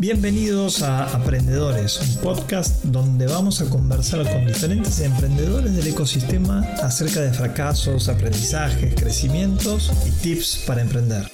Bienvenidos 0.00 0.80
a 0.80 1.14
Aprendedores, 1.14 2.00
un 2.00 2.22
podcast 2.22 2.84
donde 2.84 3.26
vamos 3.26 3.60
a 3.60 3.68
conversar 3.68 4.22
con 4.32 4.46
diferentes 4.46 4.98
emprendedores 5.00 5.76
del 5.76 5.88
ecosistema 5.88 6.60
acerca 6.82 7.20
de 7.20 7.34
fracasos, 7.34 8.08
aprendizajes, 8.08 8.94
crecimientos 8.94 9.92
y 10.06 10.10
tips 10.22 10.64
para 10.66 10.80
emprender. 10.80 11.30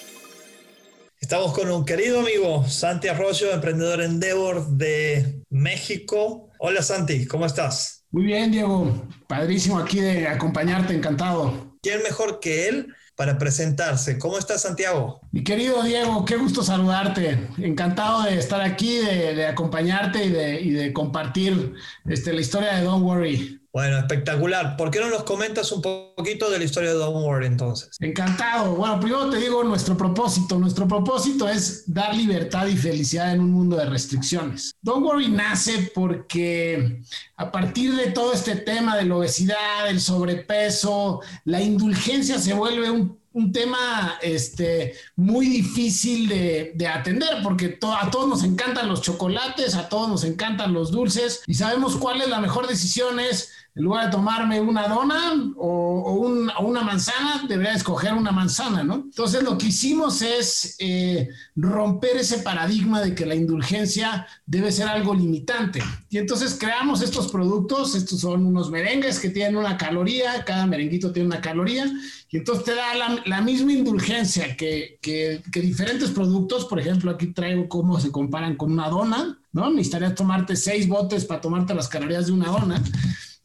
Estamos 1.21 1.52
con 1.52 1.71
un 1.71 1.84
querido 1.84 2.18
amigo, 2.18 2.66
Santi 2.66 3.06
Arroyo, 3.06 3.52
emprendedor 3.52 4.00
Endeavor 4.00 4.67
de 4.71 5.43
México. 5.48 6.51
Hola 6.59 6.83
Santi, 6.83 7.25
¿cómo 7.25 7.46
estás? 7.46 8.05
Muy 8.11 8.25
bien, 8.25 8.51
Diego. 8.51 9.07
Padrísimo 9.29 9.79
aquí 9.79 10.01
de 10.01 10.27
acompañarte, 10.27 10.93
encantado. 10.93 11.79
¿Quién 11.80 12.03
mejor 12.03 12.41
que 12.41 12.67
él 12.67 12.93
para 13.17 13.39
presentarse. 13.39 14.19
¿Cómo 14.19 14.39
estás, 14.39 14.62
Santiago? 14.62 15.21
Mi 15.33 15.43
querido 15.43 15.83
Diego, 15.83 16.25
qué 16.25 16.37
gusto 16.37 16.62
saludarte. 16.62 17.48
Encantado 17.59 18.23
de 18.23 18.39
estar 18.39 18.61
aquí, 18.61 18.98
de, 18.98 19.46
acompañarte 19.46 20.25
y 20.61 20.70
de, 20.70 20.93
compartir 20.93 21.74
este, 22.05 22.33
la 22.34 22.43
historia 22.43 22.74
de 22.74 22.83
Don't 22.83 23.05
Worry. 23.05 23.60
Bueno, 23.77 23.98
espectacular. 23.98 24.75
¿Por 24.79 24.91
qué 24.91 25.01
no 25.01 25.11
nos 25.11 25.25
comentas 25.25 25.71
un 25.71 25.83
poquito 25.83 26.48
de 26.48 26.59
la 26.59 26.65
historia 26.65 26.95
de 26.95 26.98
Worry 26.98 27.45
entonces? 27.45 27.91
Encantado. 28.01 28.75
Bueno, 28.75 28.99
primero 28.99 29.29
te 29.29 29.37
digo 29.37 29.62
nuestro 29.65 29.99
propósito. 29.99 30.59
Nuestro 30.59 30.89
propósito 30.89 31.47
es 31.47 31.85
dar 31.87 32.15
libertad 32.15 32.69
y 32.69 32.75
felicidad 32.75 33.35
en 33.35 33.41
un 33.41 33.51
mundo 33.51 33.77
de 33.77 33.85
restricciones. 33.85 34.73
Don't 34.80 35.05
Worry 35.05 35.29
nace 35.29 35.93
porque 35.95 37.02
a 37.37 37.52
partir 37.52 37.95
de 37.95 38.12
todo 38.12 38.33
este 38.33 38.57
tema 38.57 38.97
de 38.97 39.05
la 39.05 39.16
obesidad, 39.16 39.91
el 39.91 40.01
sobrepeso, 40.01 41.21
la 41.45 41.61
indulgencia 41.61 42.38
se 42.38 42.55
vuelve 42.55 42.91
un 42.91 43.19
un 43.37 43.52
tema 43.52 44.19
este, 44.23 44.95
muy 45.15 45.47
difícil 45.47 46.27
de, 46.27 46.88
atender 46.88 47.43
porque 47.43 47.79
a 47.83 48.11
todos 48.11 48.27
nos 48.27 48.43
encantan 48.43 48.88
los 48.88 49.02
chocolates, 49.02 49.74
a 49.74 49.91
todos 49.91 50.09
nos 50.09 50.24
encantan 50.24 50.73
los 50.73 50.91
dulces 50.91 51.43
y 51.47 51.52
sabemos 51.52 51.97
cuál 51.97 52.23
es 52.23 52.30
la 52.30 52.41
mejor 52.41 52.66
decisión 52.66 53.21
es 53.21 53.52
en 53.77 53.85
lugar 53.85 54.07
de 54.07 54.13
tomarme 54.13 54.59
una 54.59 54.88
dona 54.88 55.52
o, 55.57 56.27
una 56.60 56.82
manzana, 56.82 57.45
debería 57.46 57.74
escoger 57.74 58.15
una 58.15 58.33
manzana, 58.33 58.83
¿no? 58.83 58.95
Entonces 58.95 59.43
lo 59.43 59.59
que 59.59 59.66
hicimos 59.66 60.23
es 60.23 60.77
eh, 60.79 61.29
romper 61.55 62.16
ese 62.16 62.38
paradigma 62.38 63.02
de 63.02 63.15
que 63.15 63.27
la 63.27 63.35
indulgencia 63.35 64.27
debe 64.47 64.72
ser 64.72 64.88
algo 64.88 65.15
limitante. 65.15 65.83
Y 66.09 66.16
entonces 66.16 66.56
creamos 66.59 67.03
estos 67.03 67.31
productos, 67.31 67.94
estos 67.94 68.21
son 68.21 68.47
unos 68.47 68.71
merengues 68.71 69.21
que 69.21 69.28
tienen 69.28 69.56
una 69.56 69.77
caloría, 69.77 70.43
cada 70.47 70.66
merenguito 70.66 71.12
tiene 71.12 71.27
una 71.27 71.43
caloría, 71.43 71.84
y 72.31 72.38
entonces 72.38 72.65
te 72.65 72.75
da 72.75 72.94
la, 73.27 73.41
misma 73.43 73.72
indulgencia 73.72 74.56
que, 74.56 74.99
que, 75.03 75.43
que 75.53 75.61
diferentes 75.61 76.11
productos, 76.11 76.65
por 76.65 76.81
ejemplo, 76.81 77.11
aquí 77.11 77.27
traigo 77.27 77.69
cómo 77.69 78.00
se 78.00 78.11
comparan 78.11 78.56
con 78.56 78.72
una 78.72 78.88
dona, 78.88 79.38
¿no? 79.53 79.71
Necesitarías 79.71 80.15
tomarte 80.15 80.56
seis 80.56 80.88
botes 80.88 81.27
para 81.27 81.43
tomarte 81.43 81.75
las 81.75 81.88
calorías 81.88 82.27
de 82.27 82.33
una 82.33 82.49
dona. 82.49 82.83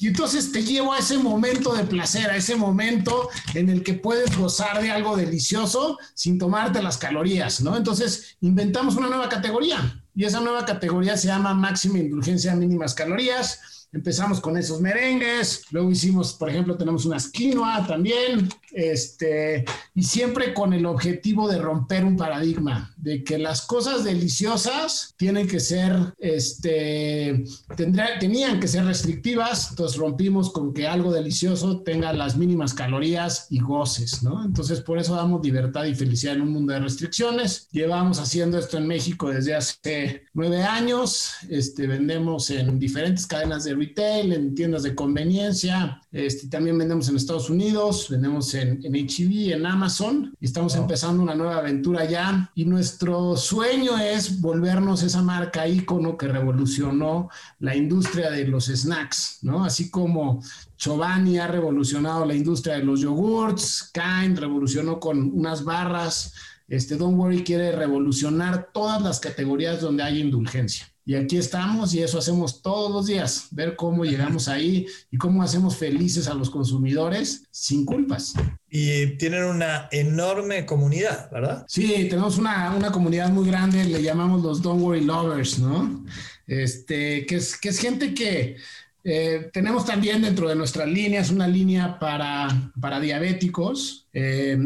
Y 0.02 0.08
entonces 0.08 0.52
te 0.52 0.64
llevo 0.64 0.94
a 0.94 0.98
ese 0.98 1.20
momento 1.20 1.76
de 1.76 1.84
placer, 1.84 2.28
a 2.32 2.36
ese 2.36 2.56
momento 2.56 3.30
en 3.54 3.70
el 3.70 3.84
que 3.84 3.94
puedes 3.94 4.36
gozar 4.36 4.82
de 4.82 4.90
algo 4.90 5.16
delicioso 5.16 6.00
sin 6.16 6.40
tomarte 6.40 6.82
las 6.82 6.98
calorías, 6.98 7.62
¿no? 7.62 7.78
Entonces 7.78 8.36
inventamos 8.42 8.96
una 8.96 9.10
nueva 9.10 9.30
categoría 9.30 10.04
y 10.16 10.26
esa 10.26 10.40
nueva 10.40 10.66
categoría 10.66 11.18
se 11.18 11.28
llama 11.28 11.54
máxima 11.54 12.00
indulgencia 12.00 12.56
mínimas 12.56 12.96
calorías 12.96 13.81
empezamos 13.92 14.40
con 14.40 14.58
esos 14.58 14.80
merengues, 14.82 15.66
luego 15.72 15.92
hicimos, 15.92 16.34
por 16.34 16.50
ejemplo, 16.50 16.78
tenemos 16.78 17.06
unas 17.06 17.30
quinoa 17.30 17.86
también, 17.86 18.50
este, 18.72 19.66
y 19.94 20.04
siempre 20.04 20.54
con 20.54 20.74
el 20.74 20.86
objetivo 20.86 21.50
de 21.50 21.58
romper 21.58 22.06
un 22.06 22.16
paradigma, 22.16 22.94
de 22.98 23.24
que 23.24 23.38
las 23.38 23.62
cosas 23.64 24.04
deliciosas 24.04 25.14
tienen 25.18 25.48
que 25.48 25.60
ser, 25.60 26.14
este, 26.20 27.44
tendría, 27.76 28.18
tenían 28.20 28.60
que 28.60 28.68
ser 28.68 28.86
restrictivas, 28.86 29.72
entonces 29.72 29.98
rompimos 29.98 30.52
con 30.52 30.74
que 30.74 30.88
algo 30.88 31.12
delicioso 31.12 31.82
tenga 31.82 32.14
las 32.14 32.38
mínimas 32.38 32.74
calorías 32.74 33.48
y 33.50 33.60
goces, 33.60 34.24
¿no? 34.24 34.46
Entonces, 34.46 34.82
por 34.82 35.00
eso 35.00 35.16
damos 35.16 35.44
libertad 35.44 35.86
y 35.86 35.96
felicidad 35.96 36.36
en 36.36 36.42
un 36.42 36.52
mundo 36.52 36.74
de 36.74 36.80
restricciones. 36.80 37.68
Llevamos 37.72 38.20
haciendo 38.20 38.58
esto 38.58 38.78
en 38.78 38.88
México 38.88 39.30
desde 39.30 39.56
hace 39.56 40.24
nueve 40.34 40.64
años, 40.64 41.32
este, 41.50 41.88
vendemos 41.88 42.50
en 42.50 42.80
diferentes 42.80 43.28
cadenas 43.28 43.64
de 43.64 43.81
retail, 43.82 44.34
en 44.34 44.56
tiendas 44.56 44.84
de 44.84 44.96
conveniencia. 44.96 46.02
Este, 46.12 46.48
también 46.48 46.78
vendemos 46.78 47.10
en 47.10 47.16
Estados 47.16 47.50
Unidos, 47.50 48.08
vendemos 48.10 48.54
en, 48.54 48.80
en 48.84 48.96
HEB, 48.96 49.54
en 49.54 49.66
Amazon. 49.66 50.34
Y 50.40 50.46
estamos 50.46 50.76
empezando 50.76 51.24
una 51.24 51.36
nueva 51.36 51.58
aventura 51.58 52.06
ya. 52.06 52.52
Y 52.56 52.66
nuestro 52.66 53.36
sueño 53.36 53.98
es 53.98 54.40
volvernos 54.40 55.04
esa 55.04 55.22
marca 55.22 55.68
ícono 55.68 56.18
que 56.18 56.28
revolucionó 56.28 57.30
la 57.60 57.76
industria 57.76 58.30
de 58.30 58.46
los 58.48 58.66
snacks, 58.66 59.40
¿no? 59.42 59.66
Así 59.66 59.90
como 59.90 60.42
Chobani 60.78 61.38
ha 61.38 61.48
revolucionado 61.48 62.26
la 62.26 62.36
industria 62.36 62.76
de 62.76 62.84
los 62.84 63.02
yogurts, 63.02 63.92
Kind 63.94 64.40
revolucionó 64.40 65.00
con 65.00 65.32
unas 65.34 65.64
barras. 65.64 66.34
Este 66.68 66.96
Don't 66.96 67.18
Worry 67.18 67.44
quiere 67.44 67.72
revolucionar 67.72 68.70
todas 68.74 69.02
las 69.02 69.20
categorías 69.20 69.82
donde 69.82 70.04
hay 70.04 70.22
indulgencia. 70.22 70.88
Y 71.12 71.16
aquí 71.16 71.36
estamos 71.36 71.94
y 71.94 72.02
eso 72.02 72.20
hacemos 72.20 72.62
todos 72.62 72.90
los 72.90 73.08
días, 73.08 73.48
ver 73.52 73.76
cómo 73.76 74.06
llegamos 74.06 74.48
ahí 74.48 74.88
y 75.12 75.18
cómo 75.18 75.44
hacemos 75.44 75.76
felices 75.76 76.30
a 76.30 76.34
los 76.34 76.50
consumidores 76.50 77.44
sin 77.52 77.84
culpas. 77.84 78.34
Y 78.70 79.18
tienen 79.18 79.44
una 79.44 79.90
enorme 79.92 80.66
comunidad, 80.66 81.30
¿verdad? 81.30 81.66
Sí, 81.68 82.08
tenemos 82.10 82.38
una, 82.38 82.74
una 82.74 82.94
comunidad 82.94 83.30
muy 83.30 83.46
grande, 83.46 83.84
le 83.84 84.02
llamamos 84.02 84.42
los 84.42 84.62
Don't 84.62 84.82
Worry 84.82 85.04
Lovers, 85.04 85.60
¿no? 85.60 86.06
Este, 86.48 87.26
que 87.26 87.36
es, 87.36 87.60
que 87.60 87.68
es 87.68 87.80
gente 87.80 88.14
que 88.14 88.56
eh, 89.04 89.50
tenemos 89.52 89.86
también 89.86 90.22
dentro 90.22 90.48
de 90.48 90.56
nuestras 90.56 90.88
líneas 90.88 91.32
una 91.32 91.48
línea 91.48 91.98
para, 91.98 92.72
para 92.80 93.00
diabéticos. 93.00 94.08
Eh, 94.14 94.58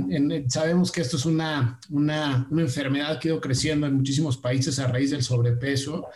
sabemos 0.50 0.92
que 0.92 1.02
esto 1.02 1.16
es 1.16 1.26
una, 1.26 1.80
una, 1.90 2.48
una, 2.50 2.62
enfermedad 2.62 3.20
que 3.20 3.30
ha 3.30 3.32
ido 3.32 3.42
creciendo 3.42 3.88
en 3.88 3.96
muchísimos 3.96 4.38
países 4.38 4.78
a 4.80 4.88
raíz 4.88 5.12
del 5.12 5.24
sobrepeso. 5.24 6.08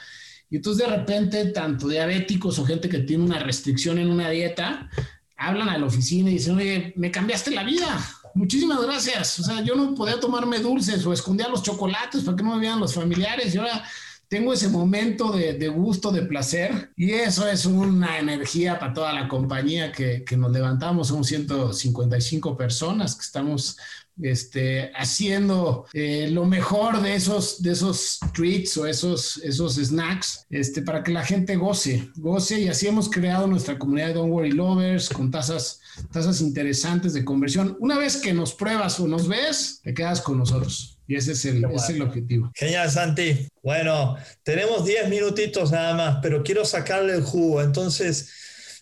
Y 0.49 0.57
entonces 0.57 0.85
de 0.85 0.95
repente 0.95 1.45
tanto 1.45 1.87
diabéticos 1.87 2.59
o 2.59 2.65
gente 2.65 2.89
que 2.89 2.99
tiene 2.99 3.23
una 3.23 3.39
restricción 3.39 3.99
en 3.99 4.09
una 4.09 4.29
dieta, 4.29 4.89
hablan 5.37 5.69
a 5.69 5.77
la 5.77 5.85
oficina 5.85 6.29
y 6.29 6.33
dicen, 6.33 6.57
oye, 6.57 6.93
me 6.97 7.11
cambiaste 7.11 7.51
la 7.51 7.63
vida. 7.63 7.97
Muchísimas 8.33 8.81
gracias. 8.81 9.39
O 9.39 9.43
sea, 9.43 9.63
yo 9.63 9.75
no 9.75 9.95
podía 9.95 10.19
tomarme 10.19 10.59
dulces 10.59 11.05
o 11.05 11.13
escondía 11.13 11.47
los 11.47 11.63
chocolates 11.63 12.23
para 12.23 12.35
que 12.35 12.43
no 12.43 12.55
me 12.55 12.61
vean 12.61 12.79
los 12.79 12.93
familiares 12.93 13.55
y 13.55 13.57
ahora 13.57 13.83
tengo 14.29 14.53
ese 14.53 14.69
momento 14.69 15.31
de, 15.31 15.67
gusto, 15.69 16.11
de 16.11 16.21
placer, 16.21 16.91
y 16.95 17.11
eso 17.11 17.47
es 17.49 17.65
una 17.65 18.19
energía 18.19 18.77
para 18.77 18.93
toda 18.93 19.11
la 19.11 19.27
compañía 19.27 19.91
que, 19.91 20.23
nos 20.37 20.51
levantamos, 20.51 21.07
somos 21.07 21.27
155 21.27 22.55
personas 22.55 23.15
que 23.15 23.23
estamos 23.23 23.77
este, 24.21 24.91
haciendo 24.95 25.85
eh, 25.93 26.29
lo 26.31 26.45
mejor 26.45 27.01
de 27.01 27.15
esos, 27.15 27.61
de 27.61 27.71
esos 27.71 28.19
treats 28.33 28.77
o 28.77 28.85
esos, 28.85 29.37
esos 29.37 29.75
snacks 29.75 30.45
este, 30.49 30.81
para 30.81 31.03
que 31.03 31.11
la 31.11 31.23
gente 31.23 31.55
goce, 31.55 32.09
goce 32.15 32.59
y 32.59 32.67
así 32.67 32.87
hemos 32.87 33.09
creado 33.09 33.47
nuestra 33.47 33.77
comunidad 33.77 34.07
de 34.07 34.13
Don't 34.15 34.31
Worry 34.31 34.51
Lovers 34.51 35.09
con 35.09 35.31
tasas, 35.31 35.79
tasas 36.11 36.41
interesantes 36.41 37.13
de 37.13 37.25
conversión. 37.25 37.77
Una 37.79 37.97
vez 37.97 38.17
que 38.17 38.33
nos 38.33 38.53
pruebas 38.53 38.99
o 38.99 39.07
nos 39.07 39.27
ves, 39.27 39.79
te 39.83 39.93
quedas 39.93 40.21
con 40.21 40.37
nosotros. 40.37 40.97
Y 41.07 41.15
ese 41.15 41.31
es 41.31 41.43
el, 41.45 41.65
el 41.89 42.01
objetivo. 42.03 42.51
Genial, 42.53 42.91
Santi. 42.91 43.47
Bueno, 43.63 44.15
tenemos 44.43 44.85
10 44.85 45.09
minutitos 45.09 45.71
nada 45.71 45.95
más, 45.95 46.19
pero 46.21 46.43
quiero 46.43 46.65
sacarle 46.65 47.15
el 47.15 47.23
jugo. 47.23 47.63
Entonces, 47.63 48.31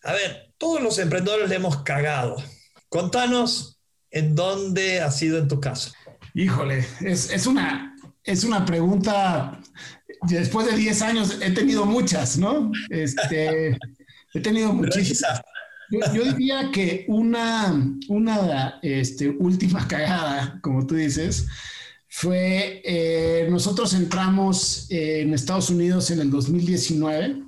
a 0.03 0.11
ver, 0.11 0.53
todos 0.57 0.81
los 0.81 0.99
emprendedores 0.99 1.47
le 1.47 1.55
hemos 1.55 1.83
cagado. 1.83 2.35
Contanos 2.89 3.76
en 4.11 4.35
dónde 4.35 5.01
ha 5.01 5.11
sido 5.11 5.37
en 5.37 5.47
tu 5.47 5.59
caso. 5.59 5.91
Híjole, 6.33 6.85
es, 7.01 7.47
una, 7.47 7.95
es 8.23 8.43
una 8.43 8.65
pregunta. 8.65 9.59
Después 10.23 10.67
de 10.67 10.77
10 10.77 11.01
años 11.01 11.37
he 11.41 11.51
tenido 11.51 11.85
muchas, 11.85 12.37
¿no? 12.37 12.71
Este, 12.89 13.77
he 14.33 14.39
tenido 14.39 14.73
muchísimas. 14.73 15.41
Yo, 15.89 16.23
diría 16.23 16.69
que 16.71 17.05
una, 17.07 17.73
una 18.09 18.79
este, 18.81 19.29
última 19.29 19.87
cagada, 19.87 20.59
como 20.61 20.85
tú 20.85 20.95
dices, 20.95 21.47
fue, 22.09 22.81
eh, 22.83 23.47
nosotros 23.49 23.93
entramos 23.93 24.87
en 24.89 25.33
Estados 25.33 25.69
Unidos 25.69 26.11
en 26.11 26.19
el 26.19 26.29
2019 26.29 27.43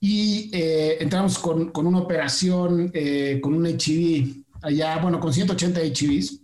y 0.00 0.50
eh, 0.52 0.96
entramos 1.00 1.38
con, 1.38 1.70
con, 1.70 1.86
una 1.86 1.98
operación, 1.98 2.90
eh, 2.92 3.38
con 3.40 3.54
un 3.54 3.66
HIV 3.66 4.44
allá, 4.62 4.98
bueno, 4.98 5.20
con 5.20 5.32
180 5.32 5.80
HIVs, 5.82 6.40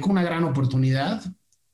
con 0.00 0.12
una 0.12 0.22
gran 0.22 0.44
oportunidad. 0.44 1.22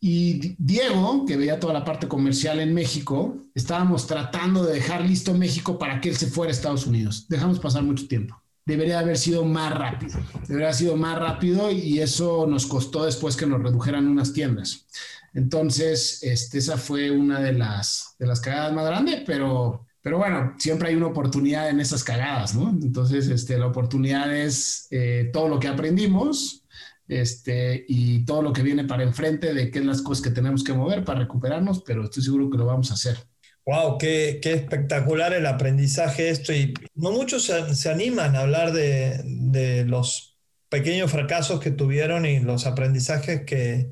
Y 0.01 0.55
Diego, 0.57 1.27
que 1.27 1.37
veía 1.37 1.61
toda 1.61 1.75
la 1.75 1.85
parte 1.85 2.09
comercial 2.09 2.61
en 2.61 2.73
México, 2.73 3.37
estábamos 3.55 4.07
tratando 4.07 4.65
de 4.65 4.75
dejar 4.75 5.03
listo 5.03 5.35
México 5.35 5.79
para 5.79 6.01
que 6.01 6.09
él 6.09 6.17
se 6.17 6.27
fuera 6.27 6.51
a 6.51 6.55
Estados 6.55 6.87
Unidos. 6.87 7.27
Dejamos 7.29 7.59
pasar 7.59 7.83
mucho 7.83 8.09
tiempo 8.09 8.41
debería 8.71 8.99
haber 9.01 9.19
sido 9.19 9.45
más 9.45 9.73
rápido. 9.73 10.19
Debería 10.47 10.69
haber 10.69 10.75
sido 10.75 10.97
más 10.97 11.19
rápido 11.19 11.71
y 11.71 12.01
eso 12.01 12.47
nos 12.47 12.67
costó 12.67 13.05
después 13.05 13.37
que 13.37 13.47
nos 13.47 13.62
redujeran 13.62 14.09
unas 14.09 14.33
tiendas. 14.33 14.87
Entonces, 15.35 16.23
este, 16.23 16.59
esa 16.59 16.77
fue 16.77 17.11
una 17.11 17.41
de 17.41 17.53
las, 17.53 18.15
de 18.19 18.27
las 18.27 18.41
cagadas 18.41 18.73
más 18.73 18.87
grandes, 18.87 19.23
pero, 19.27 19.87
pero 20.02 20.19
bueno, 20.19 20.55
siempre 20.58 20.88
hay 20.88 20.94
una 20.94 21.08
oportunidad 21.08 21.69
en 21.69 21.81
esas 21.81 22.02
cagadas, 22.02 22.55
¿no? 22.55 22.70
Entonces, 22.70 23.29
este, 23.29 23.58
la 23.58 23.67
oportunidad 23.67 24.35
es 24.35 24.87
eh, 24.91 25.31
todo 25.32 25.49
lo 25.49 25.61
que 25.61 25.69
aprendimos 25.69 26.64
este, 27.06 27.85
y 27.88 28.25
todo 28.25 28.41
lo 28.41 28.52
que 28.52 28.62
viene 28.62 28.85
para 28.85 29.02
enfrente 29.02 29.52
de 29.52 29.70
qué 29.70 29.81
es 29.81 29.85
las 29.85 30.00
cosas 30.00 30.23
que 30.25 30.31
tenemos 30.31 30.64
que 30.64 30.73
mover 30.73 31.05
para 31.05 31.20
recuperarnos, 31.20 31.82
pero 31.82 32.05
estoy 32.05 32.23
seguro 32.23 32.49
que 32.49 32.58
lo 32.58 32.67
vamos 32.67 32.91
a 32.91 32.94
hacer. 32.94 33.19
Wow, 33.67 33.99
qué, 33.99 34.38
qué 34.43 34.55
espectacular 34.55 35.35
el 35.35 35.44
aprendizaje 35.44 36.31
esto 36.31 36.52
y 36.52 36.73
no 36.94 37.12
muchos 37.12 37.44
se, 37.44 37.75
se 37.75 37.91
animan 37.91 38.35
a 38.35 38.41
hablar 38.41 38.73
de, 38.73 39.20
de 39.25 39.85
los 39.85 40.38
pequeños 40.70 41.11
fracasos 41.11 41.61
que 41.61 41.70
tuvieron 41.70 42.25
y 42.25 42.41
los 42.41 42.67
aprendizajes 42.67 43.43
que, 43.44 43.91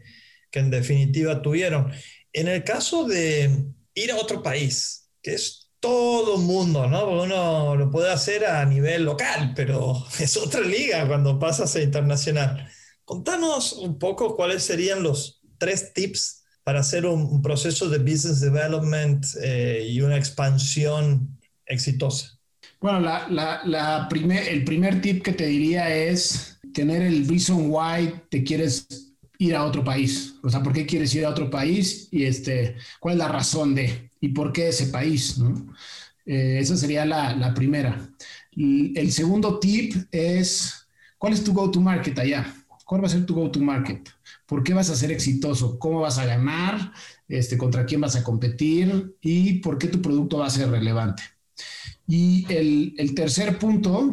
que 0.50 0.58
en 0.58 0.70
definitiva 0.70 1.42
tuvieron. 1.42 1.92
En 2.32 2.48
el 2.48 2.64
caso 2.64 3.06
de 3.06 3.66
ir 3.94 4.10
a 4.12 4.16
otro 4.16 4.42
país, 4.42 5.10
que 5.22 5.34
es 5.34 5.67
todo 5.80 6.38
mundo, 6.38 6.86
¿no? 6.88 7.22
Uno 7.22 7.76
lo 7.76 7.90
puede 7.90 8.10
hacer 8.12 8.44
a 8.44 8.64
nivel 8.64 9.04
local, 9.04 9.52
pero 9.54 10.04
es 10.20 10.36
otra 10.36 10.60
liga 10.60 11.06
cuando 11.06 11.38
pasas 11.38 11.74
a 11.76 11.82
internacional. 11.82 12.68
Contanos 13.04 13.72
un 13.74 13.98
poco 13.98 14.36
cuáles 14.36 14.62
serían 14.62 15.02
los 15.02 15.40
tres 15.58 15.92
tips 15.92 16.44
para 16.64 16.80
hacer 16.80 17.06
un, 17.06 17.40
proceso 17.40 17.88
de 17.88 17.98
business 17.98 18.40
development 18.40 19.24
eh, 19.42 19.86
y 19.88 20.00
una 20.02 20.16
expansión 20.16 21.38
exitosa. 21.64 22.38
Bueno, 22.80 23.00
la, 23.00 23.26
la, 23.28 23.62
la 23.64 24.06
primer, 24.08 24.46
el 24.46 24.64
primer 24.64 25.00
tip 25.00 25.22
que 25.22 25.32
te 25.32 25.46
diría 25.46 25.94
es 25.94 26.58
tener 26.74 27.02
el 27.02 27.26
reason 27.26 27.70
why 27.70 28.12
te 28.30 28.44
quieres 28.44 28.86
ir 29.38 29.54
a 29.56 29.64
otro 29.64 29.82
país. 29.82 30.34
O 30.42 30.50
sea, 30.50 30.62
¿por 30.62 30.72
qué 30.72 30.84
quieres 30.84 31.14
ir 31.14 31.24
a 31.24 31.30
otro 31.30 31.48
país? 31.48 32.08
Y 32.10 32.24
este, 32.24 32.76
¿cuál 33.00 33.14
es 33.14 33.18
la 33.18 33.28
razón 33.28 33.74
de? 33.74 34.07
¿Y 34.20 34.28
por 34.28 34.52
qué 34.52 34.68
ese 34.68 34.86
país? 34.86 35.38
¿no? 35.38 35.74
Eh, 36.26 36.58
esa 36.60 36.76
sería 36.76 37.04
la, 37.04 37.34
la 37.34 37.54
primera. 37.54 38.10
El 38.52 39.12
segundo 39.12 39.58
tip 39.58 39.94
es, 40.10 40.88
¿cuál 41.16 41.32
es 41.32 41.44
tu 41.44 41.52
go-to-market 41.52 42.18
allá? 42.18 42.54
¿Cuál 42.84 43.02
va 43.02 43.06
a 43.06 43.10
ser 43.10 43.24
tu 43.24 43.34
go-to-market? 43.34 44.08
¿Por 44.46 44.62
qué 44.62 44.74
vas 44.74 44.90
a 44.90 44.96
ser 44.96 45.12
exitoso? 45.12 45.78
¿Cómo 45.78 46.00
vas 46.00 46.18
a 46.18 46.24
ganar? 46.26 46.92
Este, 47.28 47.56
¿Contra 47.56 47.86
quién 47.86 48.00
vas 48.00 48.16
a 48.16 48.24
competir? 48.24 49.16
¿Y 49.20 49.60
por 49.60 49.78
qué 49.78 49.88
tu 49.88 50.02
producto 50.02 50.38
va 50.38 50.46
a 50.46 50.50
ser 50.50 50.70
relevante? 50.70 51.22
Y 52.06 52.46
el, 52.52 52.94
el 52.98 53.14
tercer 53.14 53.58
punto 53.58 54.12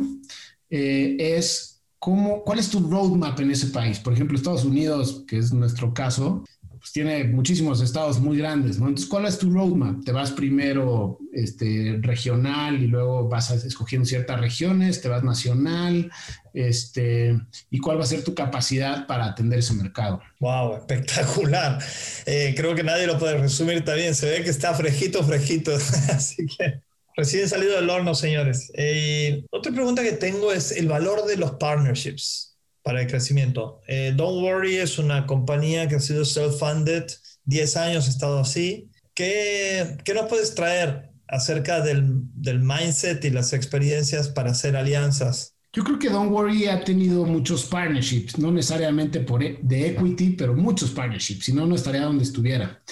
eh, 0.70 1.16
es 1.20 1.76
¿cuál 2.00 2.60
es 2.60 2.70
tu 2.70 2.80
roadmap 2.80 3.40
en 3.40 3.52
ese 3.52 3.68
país? 3.68 4.00
Por 4.00 4.14
ejemplo, 4.14 4.38
Estados 4.38 4.66
Unidos, 4.66 5.24
que 5.28 5.38
es 5.38 5.52
nuestro 5.54 5.94
caso, 5.94 6.44
pues 6.86 6.94
tiene 6.94 7.24
muchísimos 7.24 7.82
estados 7.82 8.20
muy 8.20 8.38
grandes. 8.38 8.76
Entonces, 8.76 9.08
¿cuál 9.08 9.26
es 9.26 9.40
tu 9.40 9.50
roadmap? 9.52 10.04
¿Te 10.06 10.12
vas 10.12 10.30
primero 10.30 11.18
este, 11.34 11.98
regional 12.00 12.80
y 12.80 12.86
luego 12.86 13.28
vas 13.28 13.50
escogiendo 13.50 14.06
ciertas 14.06 14.40
regiones? 14.40 15.02
¿Te 15.02 15.10
vas 15.10 15.24
nacional? 15.24 16.12
Este, 16.54 17.42
¿Y 17.72 17.80
cuál 17.80 17.98
va 17.98 18.04
a 18.04 18.06
ser 18.06 18.24
tu 18.24 18.36
capacidad 18.36 19.08
para 19.08 19.26
atender 19.26 19.58
ese 19.58 19.74
mercado? 19.74 20.22
¡Wow! 20.40 20.76
Espectacular. 20.76 21.80
Eh, 22.28 22.54
creo 22.56 22.76
que 22.76 22.84
nadie 22.84 23.08
lo 23.08 23.18
puede 23.18 23.40
resumir 23.40 23.84
también. 23.84 24.14
Se 24.14 24.30
ve 24.30 24.44
que 24.44 24.52
está 24.52 24.76
fresquito, 24.76 25.24
fresquito. 25.24 25.74
Así 26.10 26.46
que 26.46 26.82
Recién 27.18 27.50
salido 27.50 27.78
del 27.78 27.90
horno, 27.90 28.14
señores. 28.14 28.72
Eh, 28.76 29.44
otra 29.50 29.72
pregunta 29.72 30.04
que 30.04 30.12
tengo 30.12 30.52
es 30.52 30.72
el 30.72 30.88
valor 30.88 31.26
de 31.26 31.38
los 31.38 31.54
partnerships 31.54 32.55
para 32.86 33.02
el 33.02 33.08
crecimiento. 33.08 33.82
Eh, 33.88 34.14
Don't 34.16 34.44
Worry 34.44 34.76
es 34.76 35.00
una 35.00 35.26
compañía 35.26 35.88
que 35.88 35.96
ha 35.96 36.00
sido 36.00 36.24
self-funded, 36.24 37.06
10 37.46 37.78
años 37.78 38.06
ha 38.06 38.12
estado 38.12 38.40
así. 38.40 38.92
¿Qué, 39.16 39.98
¿Qué, 40.06 40.14
nos 40.14 40.28
puedes 40.28 40.54
traer 40.54 41.10
acerca 41.28 41.82
del, 41.82 42.20
del 42.36 42.60
mindset 42.60 43.26
y 43.26 43.32
las 43.32 43.54
experiencias 43.54 44.30
para 44.30 44.52
hacer 44.52 44.76
alianzas? 44.78 45.56
Yo 45.74 45.84
creo 45.84 45.98
que 45.98 46.10
Don't 46.10 46.32
Worry 46.32 46.68
ha 46.68 46.84
tenido 46.84 47.26
muchos 47.26 47.66
partnerships, 47.66 48.38
no 48.38 48.52
necesariamente 48.52 49.20
por, 49.20 49.42
e, 49.42 49.58
de 49.64 49.88
equity, 49.88 50.36
pero 50.38 50.54
muchos 50.54 50.92
partnerships, 50.92 51.46
si 51.46 51.54
no, 51.54 51.66
no 51.66 51.74
estaría 51.74 52.04
donde 52.04 52.24
estuviera 52.24 52.84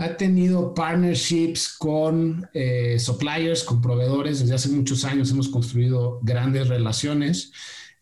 ha 0.00 0.16
tenido 0.16 0.74
partnerships 0.74 1.76
con 1.76 2.48
eh, 2.54 3.00
suppliers, 3.00 3.64
con 3.64 3.80
proveedores. 3.82 4.38
Desde 4.38 4.54
hace 4.54 4.68
muchos 4.68 5.04
años 5.04 5.32
hemos 5.32 5.48
construido 5.48 6.20
grandes 6.22 6.68
relaciones. 6.68 7.50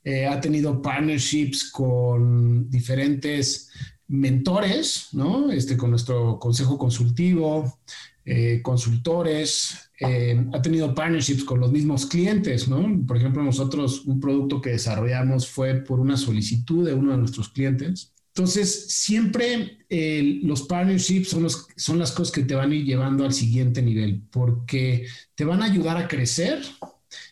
Eh, 0.08 0.26
ha 0.26 0.40
tenido 0.40 0.80
partnerships 0.80 1.70
con 1.70 2.70
diferentes 2.70 3.68
mentores, 4.08 5.08
¿no? 5.12 5.50
Este, 5.50 5.76
con 5.76 5.90
nuestro 5.90 6.38
consejo 6.38 6.78
consultivo, 6.78 7.80
eh, 8.24 8.60
consultores. 8.62 9.82
ha 10.52 10.60
tenido 10.62 10.94
partnerships 10.94 11.42
con 11.44 11.58
los 11.58 11.72
mismos 11.72 12.06
clientes, 12.06 12.68
¿no? 12.68 12.86
Por 13.06 13.16
ejemplo, 13.16 13.42
nosotros 13.42 14.04
un 14.04 14.20
producto 14.20 14.60
que 14.60 14.70
desarrollamos 14.70 15.48
fue 15.48 15.74
por 15.74 16.00
una 16.00 16.16
solicitud 16.16 16.86
de 16.86 16.94
uno 16.94 17.12
de 17.12 17.18
nuestros 17.18 17.48
clientes 17.48 18.12
entonces, 18.36 18.88
siempre 18.88 19.78
eh, 19.88 20.40
los 20.42 20.64
partnerships 20.64 21.30
son, 21.30 21.46
son 21.74 21.98
las 21.98 22.12
cosas 22.12 22.34
que 22.34 22.42
te 22.42 22.54
van 22.54 22.70
a 22.70 22.74
ir 22.74 22.84
llevando 22.84 23.24
al 23.24 23.32
siguiente 23.32 23.80
nivel, 23.80 24.24
porque 24.30 25.06
te 25.34 25.46
van 25.46 25.62
a 25.62 25.64
ayudar 25.64 25.96
a 25.96 26.06
crecer 26.06 26.60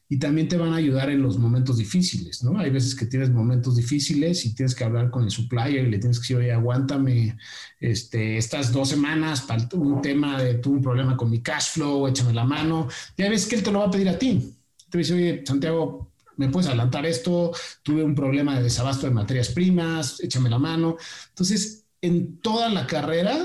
y 0.09 0.19
también 0.19 0.49
te 0.49 0.57
van 0.57 0.73
a 0.73 0.77
ayudar 0.77 1.11
en 1.11 1.23
los 1.23 1.39
momentos 1.39 1.79
difíciles, 1.79 2.43
¿no? 2.43 2.59
Hay 2.59 2.71
veces 2.71 2.95
que 2.95 3.07
tienes 3.07 3.31
momentos 3.31 3.77
difíciles 3.77 4.45
y 4.45 4.55
tienes 4.55 4.75
que 4.75 4.85
hablar 4.85 5.11
con 5.11 5.25
el 5.25 5.31
supplier 5.31 5.87
y 5.87 5.91
le 5.91 5.99
tienes 5.99 6.19
que 6.19 6.23
decir, 6.23 6.37
oye, 6.37 6.53
aguántame 6.53 7.37
este, 7.81 8.37
estas 8.37 8.71
dos 8.71 8.91
semanas 8.91 9.43
para 9.43 9.67
un 9.75 10.03
tema 10.03 10.43
de, 10.43 10.55
tuve 10.55 10.77
un 10.77 10.83
problema 10.83 11.17
con 11.17 11.31
mi 11.31 11.41
cash 11.41 11.71
flow, 11.73 12.07
échame 12.07 12.35
la 12.35 12.45
mano. 12.45 12.89
Ya 13.17 13.31
ves 13.31 13.47
que 13.47 13.57
él 13.57 13.63
te 13.63 13.73
lo 13.73 13.81
va 13.81 13.87
a 13.87 13.91
pedir 13.91 14.09
a 14.09 14.19
ti. 14.19 14.55
Te 14.91 14.99
dice, 14.99 15.15
oye, 15.15 15.43
Santiago, 15.47 16.13
me 16.37 16.49
puedes 16.49 16.69
adelantar 16.69 17.07
esto, 17.07 17.53
tuve 17.83 18.03
un 18.03 18.15
problema 18.15 18.57
de 18.57 18.65
desabasto 18.65 19.07
de 19.07 19.13
materias 19.13 19.49
primas, 19.49 20.21
échame 20.21 20.51
la 20.51 20.59
mano. 20.59 20.97
Entonces, 21.31 21.85
en 22.03 22.39
toda 22.39 22.69
la 22.69 22.87
carrera 22.87 23.39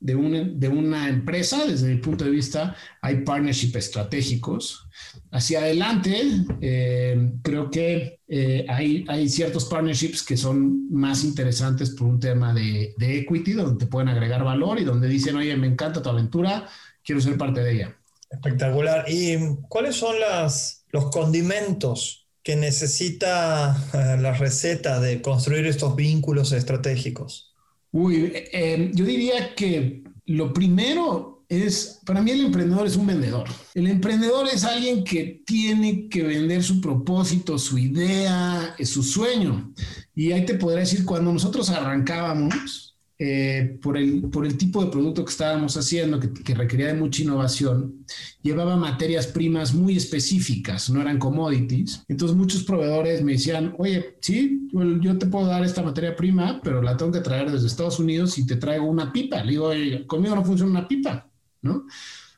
de 0.00 0.14
una, 0.14 0.44
de 0.44 0.68
una 0.68 1.08
empresa, 1.08 1.64
desde 1.66 1.88
mi 1.88 1.96
punto 1.96 2.24
de 2.24 2.30
vista, 2.30 2.76
hay 3.02 3.22
partnership 3.22 3.76
estratégicos. 3.76 4.86
Hacia 5.30 5.60
adelante, 5.60 6.20
eh, 6.60 7.32
creo 7.42 7.70
que 7.70 8.20
eh, 8.28 8.64
hay, 8.68 9.04
hay 9.08 9.28
ciertos 9.28 9.64
partnerships 9.64 10.22
que 10.22 10.36
son 10.36 10.88
más 10.92 11.24
interesantes 11.24 11.90
por 11.90 12.06
un 12.08 12.20
tema 12.20 12.54
de, 12.54 12.94
de 12.96 13.18
equity, 13.18 13.52
donde 13.52 13.84
te 13.84 13.90
pueden 13.90 14.08
agregar 14.08 14.44
valor 14.44 14.78
y 14.78 14.84
donde 14.84 15.08
dicen, 15.08 15.36
oye, 15.36 15.56
me 15.56 15.66
encanta 15.66 16.02
tu 16.02 16.08
aventura, 16.08 16.68
quiero 17.02 17.20
ser 17.20 17.36
parte 17.36 17.60
de 17.62 17.72
ella. 17.72 17.96
Espectacular. 18.30 19.04
¿Y 19.08 19.36
cuáles 19.68 19.96
son 19.96 20.20
las, 20.20 20.84
los 20.90 21.10
condimentos 21.10 22.26
que 22.42 22.56
necesita 22.56 23.76
eh, 23.92 24.20
la 24.20 24.32
receta 24.32 25.00
de 25.00 25.20
construir 25.22 25.66
estos 25.66 25.96
vínculos 25.96 26.52
estratégicos? 26.52 27.54
Uy, 27.90 28.32
eh, 28.34 28.90
yo 28.94 29.04
diría 29.04 29.54
que 29.54 30.02
lo 30.26 30.52
primero 30.52 31.44
es, 31.48 32.00
para 32.04 32.20
mí 32.20 32.30
el 32.30 32.44
emprendedor 32.44 32.86
es 32.86 32.96
un 32.96 33.06
vendedor. 33.06 33.48
El 33.74 33.86
emprendedor 33.86 34.46
es 34.48 34.64
alguien 34.64 35.02
que 35.02 35.42
tiene 35.46 36.08
que 36.08 36.22
vender 36.22 36.62
su 36.62 36.80
propósito, 36.80 37.58
su 37.58 37.78
idea, 37.78 38.76
su 38.84 39.02
sueño. 39.02 39.72
Y 40.14 40.32
ahí 40.32 40.44
te 40.44 40.54
podría 40.54 40.80
decir, 40.80 41.04
cuando 41.04 41.32
nosotros 41.32 41.70
arrancábamos, 41.70 42.87
eh, 43.20 43.76
por, 43.82 43.96
el, 43.96 44.22
por 44.30 44.46
el 44.46 44.56
tipo 44.56 44.84
de 44.84 44.92
producto 44.92 45.24
que 45.24 45.32
estábamos 45.32 45.76
haciendo, 45.76 46.20
que, 46.20 46.54
requería 46.54 46.86
de 46.86 46.94
mucha 46.94 47.22
innovación, 47.22 48.04
llevaba 48.42 48.76
materias 48.76 49.26
primas 49.26 49.74
muy 49.74 49.96
específicas, 49.96 50.88
no 50.88 51.00
eran 51.00 51.18
commodities. 51.18 52.04
Entonces 52.06 52.36
muchos 52.36 52.62
proveedores 52.62 53.22
me 53.22 53.32
decían, 53.32 53.74
oye, 53.78 54.18
sí, 54.20 54.68
yo, 55.00 55.18
te 55.18 55.26
puedo 55.26 55.46
dar 55.46 55.64
esta 55.64 55.82
materia 55.82 56.14
prima, 56.14 56.60
pero 56.62 56.80
la 56.80 56.96
tengo 56.96 57.10
que 57.10 57.20
traer 57.20 57.50
desde 57.50 57.66
Estados 57.66 57.98
Unidos 57.98 58.38
y 58.38 58.46
te 58.46 58.54
traigo 58.54 58.86
una 58.86 59.12
pipa. 59.12 59.42
Le 59.42 59.50
digo, 59.50 59.72
conmigo 60.06 60.36
no 60.36 60.44
funciona 60.44 60.70
una 60.70 60.86
pipa, 60.86 61.28
¿no? 61.62 61.86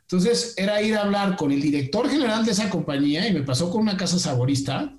Entonces 0.02 0.54
era 0.56 0.80
ir 0.82 0.96
a 0.96 1.02
hablar 1.02 1.36
con 1.36 1.52
el 1.52 1.60
director 1.60 2.08
general 2.08 2.44
de 2.44 2.52
esa 2.52 2.70
compañía 2.70 3.28
y 3.28 3.34
me 3.34 3.42
pasó 3.42 3.70
con 3.70 3.82
una 3.82 3.96
casa 3.96 4.18
saborista 4.18 4.96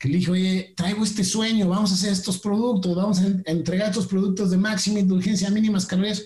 que 0.00 0.08
le 0.08 0.16
dije, 0.16 0.30
oye, 0.30 0.74
traigo 0.74 1.04
este 1.04 1.22
sueño, 1.22 1.68
vamos 1.68 1.90
a 1.90 1.94
hacer 1.94 2.10
estos 2.10 2.38
productos, 2.38 2.96
vamos 2.96 3.20
a 3.20 3.26
entregar 3.44 3.90
estos 3.90 4.06
productos 4.06 4.50
de 4.50 4.56
máxima 4.56 4.98
indulgencia, 4.98 5.50
mínimas 5.50 5.84
calorías. 5.84 6.24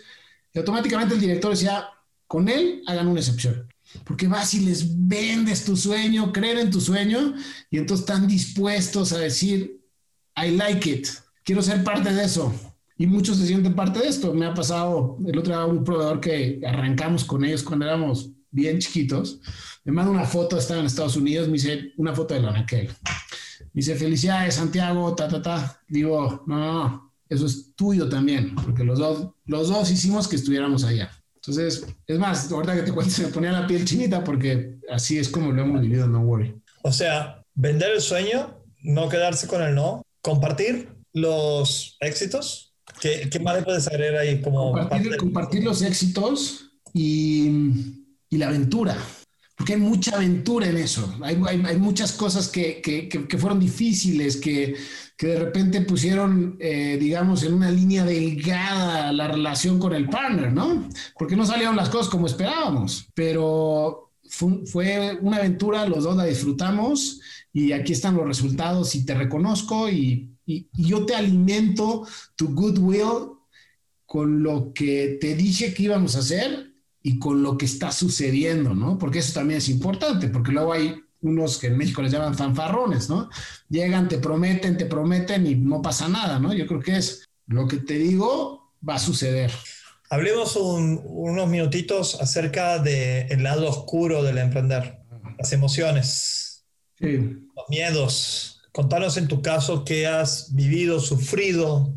Y 0.53 0.61
automáticamente 0.61 1.17
el 1.17 1.21
director 1.21 1.51
decía, 1.51 1.89
con 2.29 2.49
él 2.49 2.85
hagan 2.87 3.09
una 3.09 3.19
excepción. 3.19 3.67
Porque 4.05 4.29
vas 4.29 4.55
y 4.55 4.61
les 4.61 4.87
vendes 5.09 5.65
tu 5.65 5.77
sueño, 5.77 6.33
creen 6.33 6.59
en 6.59 6.71
tu 6.71 6.81
sueño, 6.81 7.35
y 7.69 7.79
entonces 7.79 8.07
están 8.07 8.29
dispuestos 8.29 9.13
a 9.13 9.19
decir, 9.19 9.81
I 10.37 10.53
like 10.53 10.89
it, 10.89 11.09
quiero 11.43 11.61
ser 11.61 11.83
parte 11.83 12.15
de 12.15 12.25
eso. 12.25 12.55
Y 12.97 13.09
muchos 13.09 13.39
se 13.39 13.47
sienten 13.49 13.75
parte 13.75 13.99
de 13.99 14.07
esto. 14.07 14.33
Me 14.33 14.47
ha 14.47 14.55
pasado 14.55 15.19
el 15.27 15.37
otro 15.37 15.53
día 15.53 15.65
un 15.65 15.83
proveedor 15.83 16.21
que 16.21 16.61
arrancamos 16.65 17.25
con 17.25 17.45
ellos 17.45 17.65
cuando 17.65 17.87
éramos 17.87 18.31
bien 18.53 18.79
chiquitos. 18.79 19.41
Me 19.83 19.91
manda 19.91 20.13
una 20.13 20.27
foto, 20.27 20.57
estaba 20.57 20.79
en 20.79 20.87
Estados 20.87 21.17
Unidos, 21.17 21.49
me 21.49 21.55
dice 21.55 21.93
una 21.97 22.15
foto 22.15 22.35
de 22.35 22.41
la 22.41 22.53
Naquel 22.53 22.89
dice, 23.73 23.95
felicidades, 23.95 24.55
Santiago, 24.55 25.15
ta, 25.15 25.29
ta, 25.29 25.43
ta. 25.43 25.81
Digo, 25.89 26.45
no, 26.47 26.59
no, 26.59 26.73
no, 26.73 27.13
eso 27.29 27.47
es 27.47 27.75
tuyo 27.75 28.09
también, 28.09 28.55
porque 28.55 28.85
los 28.85 28.99
dos, 28.99 29.31
los 29.47 29.69
dos 29.69 29.91
hicimos 29.91 30.29
que 30.29 30.37
estuviéramos 30.37 30.85
allá. 30.85 31.11
Entonces, 31.37 31.87
es 32.07 32.19
más, 32.19 32.51
ahorita 32.51 32.75
que 32.75 32.83
te 32.83 32.93
cuento, 32.93 33.13
se 33.13 33.23
me 33.23 33.29
ponía 33.29 33.53
la 33.53 33.67
piel 33.67 33.85
chinita 33.85 34.25
porque 34.25 34.79
así 34.91 35.19
es 35.19 35.29
como 35.29 35.53
lo 35.53 35.63
hemos 35.63 35.81
vivido, 35.83 36.07
no 36.07 36.21
worry. 36.21 36.55
O 36.83 36.93
sea, 36.93 37.43
vender 37.55 37.91
el 37.93 38.01
sueño, 38.01 38.63
no 38.83 39.09
quedarse 39.09 39.47
con 39.47 39.63
el 39.63 39.75
no, 39.75 40.03
compartir 40.23 40.89
los 41.13 41.97
éxitos. 42.01 42.75
¿Qué, 43.01 43.29
qué 43.31 43.41
más 43.41 43.57
le 43.57 43.63
puedes 43.63 43.87
agregar 43.89 44.17
ahí? 44.17 44.41
Como 44.41 44.73
compartir, 44.73 45.17
compartir 45.17 45.65
los 45.65 45.83
éxitos 45.83 46.71
y, 46.93 47.51
y, 48.31 48.39
la 48.39 48.49
aventura. 48.49 48.97
Porque 49.65 49.81
hay 49.81 49.81
mucha 49.81 50.17
aventura 50.17 50.69
en 50.69 50.77
eso. 50.77 51.11
Hay, 51.23 51.41
hay, 51.49 51.63
hay 51.65 51.79
muchas 51.79 52.13
cosas 52.13 52.49
que, 52.49 52.83
que, 52.83 53.09
que, 53.09 53.39
fueron 53.39 53.59
difíciles, 53.59 54.37
que, 54.37 54.77
que 55.17 55.27
de 55.29 55.39
repente 55.39 55.81
pusieron, 55.81 56.59
eh, 56.61 56.99
digamos, 57.01 57.43
en 57.45 57.55
una 57.55 57.71
línea 57.71 58.05
delgada 58.05 59.11
la 59.11 59.27
relación 59.27 59.79
con 59.79 59.95
el 59.95 60.11
partner, 60.11 60.53
¿no? 60.53 60.87
Porque 61.19 61.35
no 61.35 61.47
salieron 61.47 61.77
las 61.77 61.89
cosas 61.89 62.11
como 62.11 62.27
esperábamos, 62.27 63.09
pero 63.15 64.11
fue, 64.29 64.67
fue, 64.67 65.19
una 65.23 65.39
aventura, 65.39 65.89
los 65.89 66.05
dos 66.05 66.15
la 66.15 66.27
disfrutamos 66.27 67.23
y 67.51 67.73
aquí 67.73 67.95
están 67.95 68.17
los 68.17 68.27
resultados 68.27 68.95
y 68.95 69.07
te 69.07 69.15
reconozco 69.15 69.89
y, 69.89 70.37
y, 70.45 70.69
y 70.75 70.89
yo 70.89 71.07
te 71.07 71.15
alimento 71.15 72.07
tu 72.37 72.55
goodwill 72.55 73.31
con 74.05 74.43
lo 74.43 74.75
que 74.75 75.17
te 75.19 75.35
dije 75.35 75.73
que 75.73 75.85
íbamos 75.85 76.17
a 76.17 76.19
hacer 76.19 76.74
y 77.07 77.19
con 77.19 77.43
lo 77.43 77.59
que 77.59 77.67
está 77.67 77.93
sucediendo, 77.93 78.75
¿no? 78.75 78.97
Porque 78.97 79.19
eso 79.19 79.35
también 79.35 79.59
es 79.59 79.69
importante, 79.69 80.29
porque 80.29 80.53
luego 80.53 80.73
hay 80.73 80.97
unos 81.21 81.59
que 81.59 81.67
en 81.67 81.77
México 81.77 82.01
les 82.01 82.11
llaman 82.11 82.35
fanfarrones, 82.35 83.11
¿no? 83.11 83.29
Llegan, 83.69 84.09
te 84.09 84.17
prometen, 84.17 84.79
te 84.79 84.87
prometen 84.87 85.47
y 85.47 85.55
no 85.55 85.83
pasa 85.83 86.09
nada, 86.09 86.39
¿no? 86.39 86.55
Yo 86.55 86.67
creo 86.67 86.81
que 86.81 86.97
es 86.97 87.29
lo 87.47 87.69
que 87.69 87.77
te 87.77 87.99
digo 87.99 88.73
va 88.87 88.95
a 88.95 88.99
suceder. 88.99 89.53
Hablemos 90.09 90.57
unos 90.57 91.49
minutitos 91.49 92.19
acerca 92.23 92.79
del 92.79 93.43
lado 93.43 93.69
oscuro 93.69 94.23
del 94.23 94.39
emprender, 94.39 95.01
las 95.39 95.53
emociones, 95.53 96.65
los 96.99 97.69
miedos. 97.69 98.63
Contanos 98.73 99.19
en 99.19 99.29
tu 99.29 99.43
caso 99.43 99.85
qué 99.85 100.07
has 100.07 100.55
vivido, 100.55 101.01
sufrido, 101.01 101.95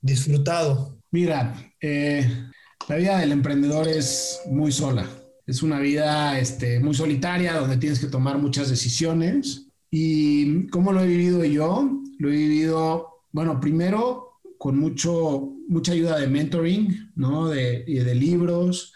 disfrutado. 0.00 0.96
Mira, 1.10 1.72
eh, 1.80 2.50
la 2.88 2.96
vida 2.96 3.18
del 3.18 3.32
emprendedor 3.32 3.88
es 3.88 4.40
muy 4.46 4.72
sola 4.72 5.08
es 5.46 5.62
una 5.62 5.78
vida 5.78 6.38
este, 6.38 6.80
muy 6.80 6.94
solitaria 6.94 7.54
donde 7.54 7.76
tienes 7.76 7.98
que 7.98 8.06
tomar 8.06 8.38
muchas 8.38 8.70
decisiones. 8.70 9.66
¿Y 9.90 10.66
cómo 10.68 10.92
lo 10.92 11.02
he 11.02 11.06
vivido 11.06 11.44
yo? 11.44 11.88
Lo 12.18 12.28
he 12.28 12.36
vivido, 12.36 13.20
bueno, 13.30 13.60
primero 13.60 14.40
con 14.58 14.78
mucho, 14.78 15.52
mucha 15.68 15.92
ayuda 15.92 16.18
de 16.18 16.28
mentoring, 16.28 17.12
¿no? 17.16 17.48
De, 17.48 17.84
de 17.84 18.14
libros. 18.14 18.94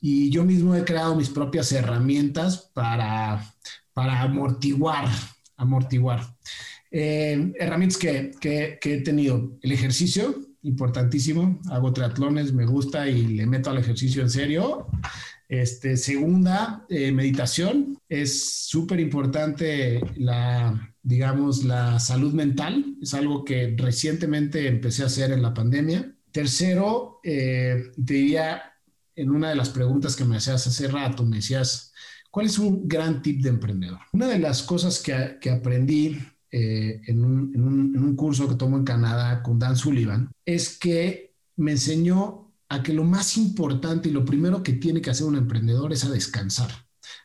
Y 0.00 0.30
yo 0.30 0.44
mismo 0.44 0.74
he 0.74 0.84
creado 0.84 1.16
mis 1.16 1.28
propias 1.28 1.72
herramientas 1.72 2.70
para, 2.72 3.52
para 3.92 4.22
amortiguar, 4.22 5.08
amortiguar. 5.56 6.36
Eh, 6.92 7.52
herramientas 7.58 7.98
que, 7.98 8.30
que, 8.40 8.78
que 8.80 8.94
he 8.94 9.00
tenido. 9.00 9.58
El 9.62 9.72
ejercicio, 9.72 10.36
importantísimo. 10.62 11.60
Hago 11.70 11.92
triatlones, 11.92 12.52
me 12.52 12.66
gusta 12.66 13.08
y 13.08 13.26
le 13.26 13.46
meto 13.46 13.70
al 13.70 13.78
ejercicio 13.78 14.22
en 14.22 14.30
serio. 14.30 14.86
Este, 15.48 15.96
segunda, 15.96 16.86
eh, 16.88 17.10
meditación. 17.12 17.98
Es 18.08 18.66
súper 18.68 19.00
importante 19.00 20.00
la, 20.16 20.94
digamos, 21.02 21.64
la 21.64 21.98
salud 21.98 22.32
mental. 22.34 22.96
Es 23.02 23.14
algo 23.14 23.44
que 23.44 23.74
recientemente 23.76 24.68
empecé 24.68 25.02
a 25.02 25.06
hacer 25.06 25.32
en 25.32 25.42
la 25.42 25.52
pandemia. 25.52 26.14
Tercero, 26.30 27.20
eh, 27.24 27.90
te 27.96 28.14
diría, 28.14 28.62
en 29.16 29.30
una 29.30 29.48
de 29.48 29.56
las 29.56 29.70
preguntas 29.70 30.14
que 30.14 30.24
me 30.24 30.36
hacías 30.36 30.66
hace 30.66 30.86
rato, 30.86 31.26
me 31.26 31.36
decías, 31.36 31.92
¿cuál 32.30 32.46
es 32.46 32.58
un 32.58 32.86
gran 32.86 33.20
tip 33.20 33.42
de 33.42 33.48
emprendedor? 33.48 33.98
Una 34.12 34.28
de 34.28 34.38
las 34.38 34.62
cosas 34.62 35.00
que, 35.00 35.38
que 35.40 35.50
aprendí 35.50 36.16
eh, 36.52 37.00
en, 37.06 37.24
un, 37.24 37.52
en, 37.54 37.62
un, 37.62 37.96
en 37.96 38.02
un 38.02 38.16
curso 38.16 38.48
que 38.48 38.56
tomo 38.56 38.76
en 38.76 38.84
Canadá 38.84 39.42
con 39.42 39.58
Dan 39.58 39.76
Sullivan 39.76 40.32
es 40.44 40.76
que 40.78 41.34
me 41.56 41.72
enseñó 41.72 42.52
a 42.68 42.82
que 42.82 42.92
lo 42.92 43.04
más 43.04 43.36
importante 43.36 44.08
y 44.08 44.12
lo 44.12 44.24
primero 44.24 44.62
que 44.62 44.72
tiene 44.74 45.00
que 45.00 45.10
hacer 45.10 45.26
un 45.26 45.36
emprendedor 45.36 45.92
es 45.92 46.04
a 46.04 46.10
descansar, 46.10 46.70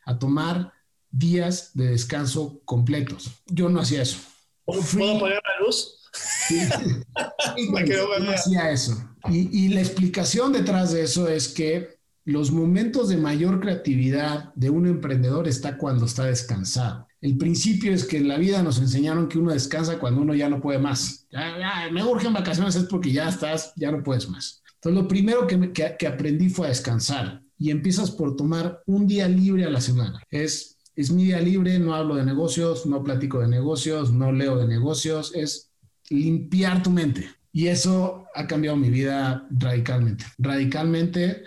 a 0.05 0.19
tomar 0.19 0.73
días 1.09 1.71
de 1.73 1.91
descanso 1.91 2.61
completos. 2.65 3.31
Yo 3.47 3.69
no 3.69 3.79
hacía 3.79 4.01
eso. 4.01 4.17
¿Puedo 4.65 5.19
poner 5.19 5.41
la 5.43 5.65
luz? 5.65 5.99
Sí. 6.47 6.59
no 7.71 8.31
hacía 8.31 8.71
eso. 8.71 9.09
Y, 9.29 9.65
y 9.65 9.69
la 9.69 9.81
explicación 9.81 10.51
detrás 10.51 10.91
de 10.91 11.03
eso 11.03 11.27
es 11.27 11.47
que 11.47 11.94
los 12.25 12.51
momentos 12.51 13.07
de 13.09 13.17
mayor 13.17 13.59
creatividad 13.59 14.51
de 14.55 14.71
un 14.71 14.87
emprendedor 14.87 15.47
está 15.47 15.77
cuando 15.77 16.05
está 16.05 16.25
descansado. 16.25 17.07
El 17.21 17.37
principio 17.37 17.93
es 17.93 18.03
que 18.03 18.17
en 18.17 18.27
la 18.27 18.37
vida 18.37 18.63
nos 18.63 18.79
enseñaron 18.79 19.27
que 19.27 19.37
uno 19.37 19.53
descansa 19.53 19.99
cuando 19.99 20.21
uno 20.21 20.33
ya 20.33 20.49
no 20.49 20.59
puede 20.59 20.79
más. 20.79 21.27
Ya, 21.31 21.57
ya, 21.57 21.91
me 21.91 22.03
urgen 22.03 22.33
vacaciones 22.33 22.75
es 22.75 22.85
porque 22.85 23.11
ya 23.11 23.29
estás, 23.29 23.73
ya 23.75 23.91
no 23.91 24.01
puedes 24.01 24.27
más. 24.27 24.63
Entonces, 24.75 25.01
lo 25.03 25.07
primero 25.07 25.47
que, 25.47 26.07
aprendí 26.07 26.49
fue 26.49 26.65
a 26.65 26.69
descansar 26.69 27.43
y 27.57 27.69
empiezas 27.69 28.09
por 28.09 28.35
tomar 28.35 28.81
un 28.87 29.07
día 29.07 29.27
libre 29.27 29.65
a 29.65 29.69
la 29.69 29.81
semana. 29.81 30.21
Es, 30.31 30.77
es 30.95 31.11
mi 31.11 31.25
día 31.25 31.39
libre, 31.39 31.77
no 31.77 31.93
hablo 31.93 32.15
de 32.15 32.25
negocios, 32.25 32.87
no 32.87 33.03
platico 33.03 33.39
de 33.39 33.47
negocios, 33.47 34.11
no 34.11 34.31
leo 34.31 34.57
de 34.57 34.67
negocios, 34.67 35.31
es 35.35 35.71
limpiar 36.09 36.81
tu 36.81 36.89
mente. 36.89 37.29
Y 37.51 37.67
eso 37.67 38.25
ha 38.33 38.47
cambiado 38.47 38.77
mi 38.77 38.89
vida 38.89 39.47
radicalmente. 39.49 40.25
Radicalmente 40.37 41.43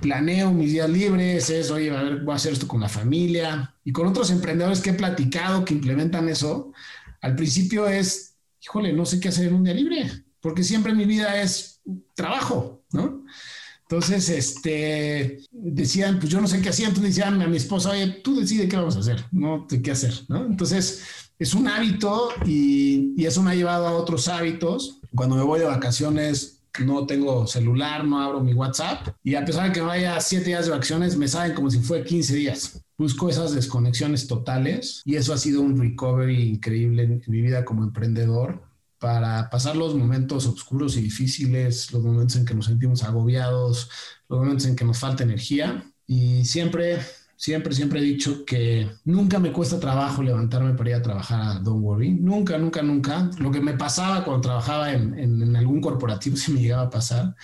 planeo 0.00 0.52
mis 0.52 0.72
días 0.72 0.88
libres, 0.88 1.50
es, 1.50 1.70
oye, 1.70 1.90
voy 1.90 2.32
a 2.32 2.36
hacer 2.36 2.52
esto 2.52 2.68
con 2.68 2.80
la 2.80 2.88
familia. 2.88 3.74
Y 3.84 3.92
con 3.92 4.06
otros 4.06 4.30
emprendedores 4.30 4.80
que 4.80 4.90
he 4.90 4.94
platicado 4.94 5.64
que 5.64 5.74
implementan 5.74 6.28
eso, 6.28 6.72
al 7.20 7.36
principio 7.36 7.88
es, 7.88 8.36
híjole, 8.60 8.92
no 8.92 9.04
sé 9.04 9.20
qué 9.20 9.28
hacer 9.28 9.48
en 9.48 9.54
un 9.54 9.64
día 9.64 9.74
libre, 9.74 10.10
porque 10.40 10.62
siempre 10.62 10.94
mi 10.94 11.04
vida 11.04 11.40
es 11.40 11.80
trabajo, 12.14 12.84
¿no? 12.92 13.24
Entonces, 13.82 14.30
este, 14.30 15.40
decían, 15.50 16.18
pues 16.18 16.30
yo 16.30 16.40
no 16.40 16.48
sé 16.48 16.60
qué 16.62 16.70
hacían, 16.70 16.88
entonces 16.88 17.14
decían 17.14 17.40
a 17.42 17.46
mi 17.46 17.58
esposa, 17.58 17.90
oye, 17.90 18.06
tú 18.24 18.40
decides 18.40 18.68
qué 18.68 18.76
vamos 18.76 18.96
a 18.96 19.00
hacer, 19.00 19.24
no 19.30 19.66
qué 19.66 19.90
hacer, 19.90 20.14
¿no? 20.28 20.46
Entonces, 20.46 21.02
es 21.38 21.54
un 21.54 21.68
hábito 21.68 22.30
y, 22.46 23.12
y, 23.16 23.26
eso 23.26 23.42
me 23.42 23.50
ha 23.50 23.54
llevado 23.54 23.86
a 23.86 23.92
otros 23.92 24.28
hábitos. 24.28 25.00
Cuando 25.14 25.36
me 25.36 25.42
voy 25.42 25.60
de 25.60 25.66
vacaciones, 25.66 26.63
no 26.80 27.06
tengo 27.06 27.46
celular, 27.46 28.04
no 28.04 28.20
abro 28.20 28.40
mi 28.40 28.54
WhatsApp 28.54 29.08
y 29.22 29.34
a 29.34 29.44
pesar 29.44 29.68
de 29.68 29.72
que 29.72 29.80
vaya 29.80 30.20
siete 30.20 30.46
días 30.46 30.66
de 30.66 30.72
vacaciones, 30.72 31.16
me 31.16 31.28
saben 31.28 31.54
como 31.54 31.70
si 31.70 31.80
fue 31.80 32.04
15 32.04 32.34
días. 32.34 32.84
Busco 32.98 33.28
esas 33.28 33.54
desconexiones 33.54 34.26
totales 34.26 35.02
y 35.04 35.16
eso 35.16 35.32
ha 35.32 35.38
sido 35.38 35.60
un 35.60 35.78
recovery 35.78 36.48
increíble 36.48 37.02
en 37.04 37.22
mi 37.26 37.40
vida 37.40 37.64
como 37.64 37.82
emprendedor 37.82 38.62
para 38.98 39.50
pasar 39.50 39.76
los 39.76 39.94
momentos 39.94 40.46
oscuros 40.46 40.96
y 40.96 41.02
difíciles, 41.02 41.92
los 41.92 42.02
momentos 42.02 42.36
en 42.36 42.46
que 42.46 42.54
nos 42.54 42.66
sentimos 42.66 43.02
agobiados, 43.02 43.90
los 44.28 44.38
momentos 44.38 44.66
en 44.66 44.76
que 44.76 44.84
nos 44.84 44.98
falta 44.98 45.24
energía. 45.24 45.84
Y 46.06 46.44
siempre, 46.44 47.00
siempre, 47.36 47.74
siempre 47.74 48.00
he 48.00 48.02
dicho 48.02 48.44
que 48.44 48.88
nunca 49.04 49.38
me 49.38 49.52
cuesta 49.52 49.80
trabajo 49.80 50.22
levantarme 50.22 50.74
para 50.74 50.90
ir 50.90 50.96
a 50.96 51.02
trabajar 51.02 51.40
a 51.42 51.60
Don't 51.60 51.82
Worry. 51.82 52.10
Nunca, 52.10 52.58
nunca, 52.58 52.82
nunca. 52.82 53.30
Lo 53.38 53.50
que 53.50 53.60
me 53.60 53.74
pasaba 53.74 54.24
cuando 54.24 54.42
trabajaba 54.42 54.92
en, 54.92 55.56
algún 55.56 55.80
corporativo, 55.80 56.36
si 56.38 56.52
me 56.52 56.60
llegaba 56.60 56.84
a 56.84 56.90
pasar, 56.90 57.34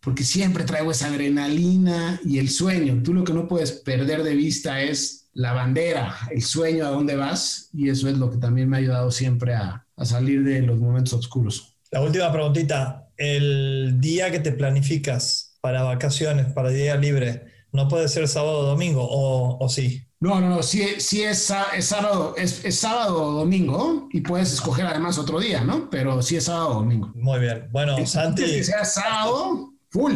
porque 0.00 0.24
siempre 0.24 0.64
traigo 0.64 0.90
esa 0.90 1.08
adrenalina 1.08 2.20
y 2.24 2.38
el 2.38 2.48
sueño. 2.48 3.02
Tú 3.02 3.14
lo 3.14 3.24
que 3.24 3.32
no 3.32 3.48
puedes 3.48 3.72
perder 3.72 4.22
de 4.22 4.34
vista 4.34 4.82
es 4.82 5.28
la 5.32 5.52
bandera, 5.52 6.16
el 6.30 6.42
sueño 6.42 6.86
a 6.86 6.90
dónde 6.90 7.16
vas, 7.16 7.68
y 7.72 7.90
eso 7.90 8.08
es 8.08 8.16
lo 8.16 8.30
que 8.30 8.38
también 8.38 8.70
me 8.70 8.76
ha 8.76 8.80
ayudado 8.80 9.10
siempre 9.10 9.54
a, 9.54 9.86
a 9.96 10.04
salir 10.04 10.44
de 10.44 10.62
los 10.62 10.78
momentos 10.78 11.12
oscuros. 11.12 11.76
La 11.90 12.00
última 12.00 12.32
preguntita, 12.32 13.10
el 13.16 13.96
día 14.00 14.30
que 14.30 14.40
te 14.40 14.52
planificas 14.52 15.58
para 15.60 15.82
vacaciones, 15.82 16.46
para 16.52 16.70
día 16.70 16.96
libre, 16.96 17.55
¿no 17.76 17.88
puede 17.88 18.08
ser 18.08 18.26
sábado 18.26 18.60
o 18.60 18.62
domingo 18.64 19.06
o, 19.08 19.58
o 19.62 19.68
sí? 19.68 20.02
No, 20.18 20.40
no, 20.40 20.48
no, 20.48 20.62
sí, 20.62 20.82
sí 20.98 21.22
es, 21.22 21.52
es, 21.76 21.84
sábado, 21.84 22.34
es, 22.38 22.64
es, 22.64 22.80
sábado 22.80 23.22
o 23.22 23.32
domingo 23.32 24.08
y 24.10 24.22
puedes 24.22 24.50
escoger 24.52 24.86
además 24.86 25.18
otro 25.18 25.38
día, 25.38 25.62
¿no? 25.62 25.90
Pero 25.90 26.22
sí 26.22 26.36
es 26.36 26.44
sábado 26.44 26.70
o 26.70 26.74
domingo. 26.76 27.12
Muy 27.14 27.38
bien, 27.38 27.68
bueno, 27.70 27.94
Santi. 28.06 28.42
Que 28.42 28.64
sea 28.64 28.84
sábado, 28.84 29.74
full, 29.90 30.14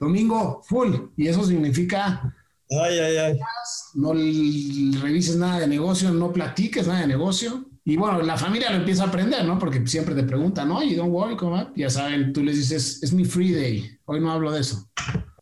domingo, 0.00 0.62
full, 0.64 0.94
y 1.16 1.28
eso 1.28 1.44
significa... 1.44 2.34
Ay, 2.68 2.98
ay, 2.98 3.16
ay. 3.16 3.38
No 3.94 4.12
revises 4.12 5.36
nada 5.36 5.60
de 5.60 5.68
negocio, 5.68 6.10
no 6.10 6.32
platiques 6.32 6.88
nada 6.88 7.02
de 7.02 7.06
negocio, 7.06 7.64
y 7.84 7.96
bueno, 7.96 8.20
la 8.22 8.36
familia 8.36 8.72
lo 8.72 8.78
empieza 8.78 9.04
a 9.04 9.06
aprender, 9.06 9.44
¿no? 9.44 9.60
Porque 9.60 9.86
siempre 9.86 10.16
te 10.16 10.24
preguntan, 10.24 10.72
oye, 10.72 10.96
don't 10.96 11.12
worry, 11.12 11.36
¿cómo 11.36 11.72
Ya 11.76 11.88
saben, 11.88 12.32
tú 12.32 12.42
les 12.42 12.56
dices, 12.56 13.00
es 13.00 13.12
mi 13.12 13.24
free 13.24 13.52
day, 13.52 13.96
hoy 14.06 14.18
no 14.18 14.32
hablo 14.32 14.50
de 14.50 14.60
eso. 14.60 14.90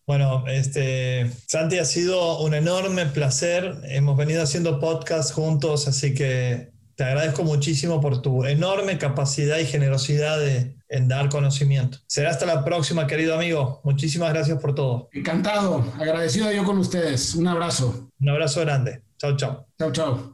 Bueno, 0.06 0.44
este, 0.46 1.30
Santi, 1.46 1.78
ha 1.78 1.84
sido 1.84 2.40
un 2.40 2.54
enorme 2.54 3.06
placer. 3.06 3.80
Hemos 3.84 4.16
venido 4.16 4.42
haciendo 4.42 4.78
podcast 4.78 5.32
juntos, 5.32 5.88
así 5.88 6.14
que 6.14 6.72
te 6.94 7.04
agradezco 7.04 7.42
muchísimo 7.42 8.00
por 8.00 8.22
tu 8.22 8.44
enorme 8.44 8.98
capacidad 8.98 9.58
y 9.58 9.66
generosidad 9.66 10.38
de 10.38 10.76
en 10.88 11.08
dar 11.08 11.28
conocimiento. 11.28 11.98
Será 12.06 12.30
hasta 12.30 12.46
la 12.46 12.64
próxima, 12.64 13.06
querido 13.06 13.34
amigo. 13.34 13.80
Muchísimas 13.82 14.32
gracias 14.32 14.58
por 14.60 14.74
todo. 14.74 15.08
Encantado, 15.12 15.84
agradecido 15.98 16.52
yo 16.52 16.64
con 16.64 16.78
ustedes. 16.78 17.34
Un 17.34 17.48
abrazo. 17.48 18.10
Un 18.20 18.28
abrazo 18.28 18.60
grande. 18.60 19.02
Chao, 19.18 19.36
chao. 19.36 19.66
Chao, 19.78 19.90
chao. 19.90 20.33